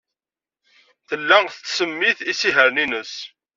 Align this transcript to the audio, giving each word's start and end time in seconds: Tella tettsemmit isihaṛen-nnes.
Tella 1.07 1.37
tettsemmit 1.53 2.19
isihaṛen-nnes. 2.31 3.13